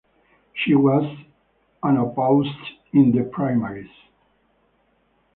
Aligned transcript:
She 0.55 0.73
was 0.73 1.03
unopposed 1.83 2.57
in 2.91 3.11
the 3.11 3.23
primaries. 3.23 3.91